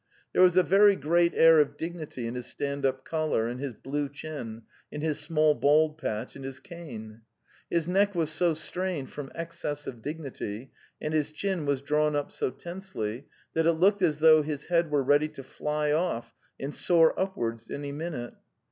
[0.33, 3.59] There was a very great air of dig nity in his stand up collar, in
[3.59, 7.21] his blue chin, in his small bald patch and his cane.
[7.69, 12.31] His neck was so strained from excess of dignity, and his chin was drawn up
[12.31, 16.73] so tensely, that it looked as though his head were ready to fly off and
[16.73, 18.33] soar upwards any minute.